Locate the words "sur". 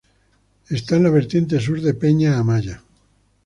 1.59-1.79